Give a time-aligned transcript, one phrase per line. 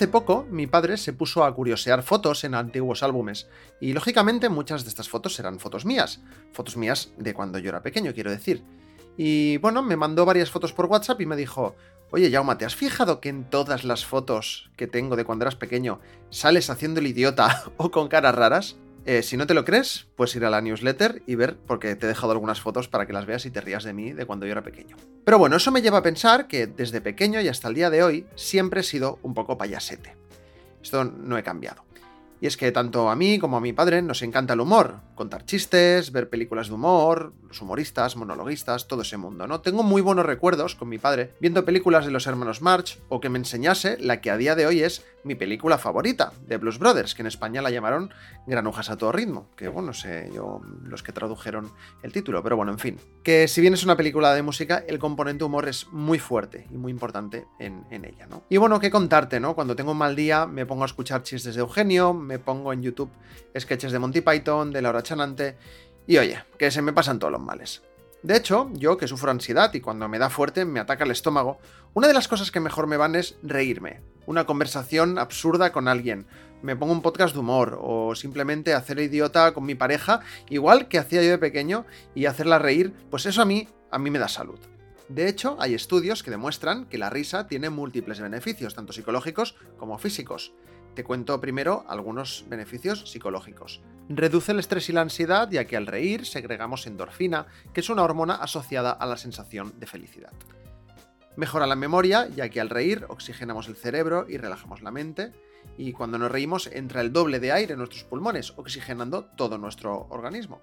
[0.00, 3.48] Hace poco mi padre se puso a curiosear fotos en antiguos álbumes
[3.82, 6.22] y lógicamente muchas de estas fotos eran fotos mías,
[6.52, 8.64] fotos mías de cuando yo era pequeño, quiero decir.
[9.18, 11.76] Y bueno, me mandó varias fotos por WhatsApp y me dijo,
[12.12, 15.56] oye Jauma, ¿te has fijado que en todas las fotos que tengo de cuando eras
[15.56, 18.76] pequeño sales haciendo el idiota o con caras raras?
[19.06, 22.06] Eh, si no te lo crees, puedes ir a la newsletter y ver, porque te
[22.06, 24.46] he dejado algunas fotos para que las veas y te rías de mí de cuando
[24.46, 24.96] yo era pequeño.
[25.24, 28.02] Pero bueno, eso me lleva a pensar que desde pequeño y hasta el día de
[28.02, 30.16] hoy siempre he sido un poco payasete.
[30.82, 31.84] Esto no he cambiado.
[32.40, 35.44] Y es que tanto a mí como a mi padre nos encanta el humor, contar
[35.44, 39.60] chistes, ver películas de humor, los humoristas, monologuistas, todo ese mundo, ¿no?
[39.60, 43.28] Tengo muy buenos recuerdos con mi padre viendo películas de los hermanos March o que
[43.28, 47.14] me enseñase la que a día de hoy es mi película favorita, de Blues Brothers,
[47.14, 48.10] que en España la llamaron
[48.46, 51.70] Granujas a todo ritmo, que bueno, no sé yo los que tradujeron
[52.02, 52.96] el título, pero bueno, en fin.
[53.22, 56.78] Que si bien es una película de música, el componente humor es muy fuerte y
[56.78, 58.44] muy importante en, en ella, ¿no?
[58.48, 59.54] Y bueno, qué contarte, ¿no?
[59.54, 62.80] Cuando tengo un mal día me pongo a escuchar chistes de Eugenio, me pongo en
[62.80, 63.10] YouTube
[63.58, 65.56] sketches de Monty Python, de Laura Chanante,
[66.06, 67.82] y oye, que se me pasan todos los males.
[68.22, 71.58] De hecho, yo que sufro ansiedad y cuando me da fuerte me ataca el estómago,
[71.92, 74.00] una de las cosas que mejor me van es reírme.
[74.26, 76.28] Una conversación absurda con alguien.
[76.62, 80.98] Me pongo un podcast de humor o simplemente hacer idiota con mi pareja, igual que
[80.98, 84.28] hacía yo de pequeño, y hacerla reír, pues eso a mí, a mí me da
[84.28, 84.60] salud.
[85.08, 89.98] De hecho, hay estudios que demuestran que la risa tiene múltiples beneficios, tanto psicológicos como
[89.98, 90.52] físicos.
[90.94, 93.80] Te cuento primero algunos beneficios psicológicos.
[94.08, 98.02] Reduce el estrés y la ansiedad, ya que al reír segregamos endorfina, que es una
[98.02, 100.32] hormona asociada a la sensación de felicidad.
[101.36, 105.32] Mejora la memoria, ya que al reír oxigenamos el cerebro y relajamos la mente,
[105.78, 110.08] y cuando nos reímos entra el doble de aire en nuestros pulmones, oxigenando todo nuestro
[110.10, 110.60] organismo.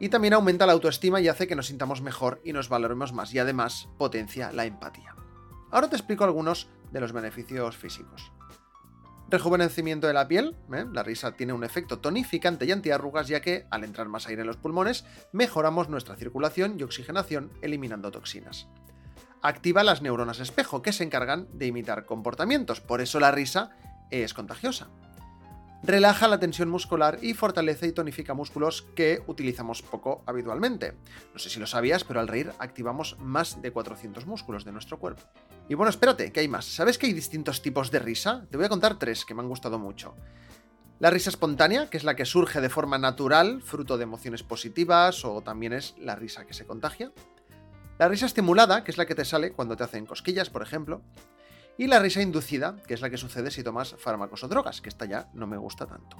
[0.00, 3.32] Y también aumenta la autoestima y hace que nos sintamos mejor y nos valoremos más,
[3.34, 5.14] y además potencia la empatía.
[5.70, 8.32] Ahora te explico algunos de los beneficios físicos.
[9.28, 10.54] Rejuvenecimiento de la piel.
[10.72, 10.84] ¿eh?
[10.92, 14.46] La risa tiene un efecto tonificante y antiarrugas ya que, al entrar más aire en
[14.46, 18.68] los pulmones, mejoramos nuestra circulación y oxigenación eliminando toxinas.
[19.42, 23.70] Activa las neuronas espejo que se encargan de imitar comportamientos, por eso la risa
[24.10, 24.88] es contagiosa.
[25.86, 30.94] Relaja la tensión muscular y fortalece y tonifica músculos que utilizamos poco habitualmente.
[31.32, 34.98] No sé si lo sabías, pero al reír activamos más de 400 músculos de nuestro
[34.98, 35.22] cuerpo.
[35.68, 36.64] Y bueno, espérate, que hay más.
[36.64, 38.46] ¿Sabes que hay distintos tipos de risa?
[38.50, 40.16] Te voy a contar tres que me han gustado mucho.
[40.98, 45.24] La risa espontánea, que es la que surge de forma natural, fruto de emociones positivas,
[45.24, 47.12] o también es la risa que se contagia.
[48.00, 51.02] La risa estimulada, que es la que te sale cuando te hacen cosquillas, por ejemplo.
[51.78, 54.88] Y la risa inducida, que es la que sucede si tomas fármacos o drogas, que
[54.88, 56.16] esta ya no me gusta tanto.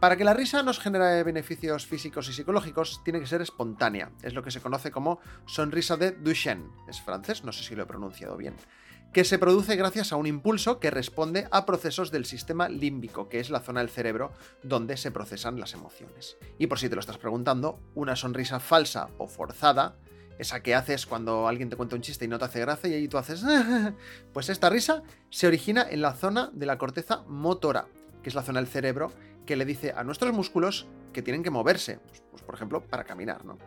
[0.00, 4.10] Para que la risa nos genere beneficios físicos y psicológicos, tiene que ser espontánea.
[4.22, 6.70] Es lo que se conoce como sonrisa de Duchenne.
[6.88, 8.54] Es francés, no sé si lo he pronunciado bien.
[9.12, 13.40] Que se produce gracias a un impulso que responde a procesos del sistema límbico, que
[13.40, 16.38] es la zona del cerebro donde se procesan las emociones.
[16.58, 19.96] Y por si te lo estás preguntando, una sonrisa falsa o forzada
[20.40, 22.94] esa que haces cuando alguien te cuenta un chiste y no te hace gracia y
[22.94, 23.44] ahí tú haces...
[24.32, 27.86] pues esta risa se origina en la zona de la corteza motora,
[28.22, 29.12] que es la zona del cerebro
[29.46, 33.04] que le dice a nuestros músculos que tienen que moverse, pues, pues, por ejemplo, para
[33.04, 33.58] caminar, ¿no?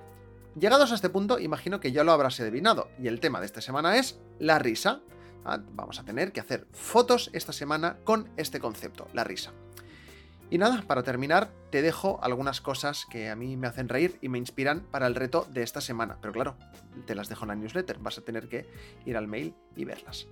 [0.57, 3.59] Llegados a este punto, imagino que ya lo habrás adivinado, y el tema de esta
[3.59, 5.01] semana es la risa.
[5.45, 9.51] Ah, vamos a tener que hacer fotos esta semana con este concepto, la risa.
[10.49, 14.29] Y nada, para terminar, te dejo algunas cosas que a mí me hacen reír y
[14.29, 16.17] me inspiran para el reto de esta semana.
[16.21, 16.55] Pero claro,
[17.05, 18.69] te las dejo en la newsletter, vas a tener que
[19.05, 20.27] ir al mail y verlas.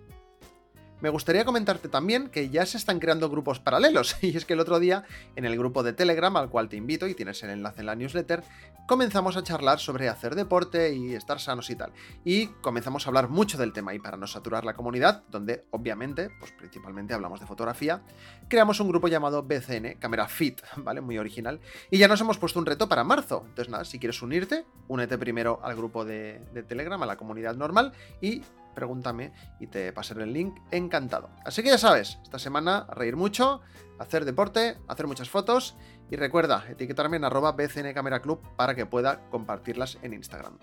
[1.01, 4.59] Me gustaría comentarte también que ya se están creando grupos paralelos, y es que el
[4.59, 5.03] otro día,
[5.35, 7.95] en el grupo de Telegram, al cual te invito y tienes el enlace en la
[7.95, 8.43] newsletter,
[8.87, 11.91] comenzamos a charlar sobre hacer deporte y estar sanos y tal.
[12.23, 16.29] Y comenzamos a hablar mucho del tema, y para no saturar la comunidad, donde obviamente,
[16.39, 18.03] pues principalmente hablamos de fotografía,
[18.47, 21.01] creamos un grupo llamado BCN Camera Fit, ¿vale?
[21.01, 21.61] Muy original.
[21.89, 23.43] Y ya nos hemos puesto un reto para marzo.
[23.47, 27.55] Entonces nada, si quieres unirte, únete primero al grupo de, de Telegram, a la comunidad
[27.55, 28.43] normal, y
[28.73, 31.29] pregúntame y te pasaré el link encantado.
[31.45, 33.61] Así que ya sabes, esta semana reír mucho,
[33.99, 35.75] hacer deporte, hacer muchas fotos
[36.09, 40.57] y recuerda etiquetarme en arroba BCN Camera Club para que pueda compartirlas en Instagram.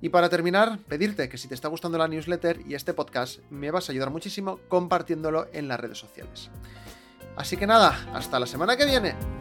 [0.00, 3.70] Y para terminar, pedirte que si te está gustando la newsletter y este podcast, me
[3.70, 6.50] vas a ayudar muchísimo compartiéndolo en las redes sociales.
[7.36, 9.35] Así que nada, hasta la semana que viene.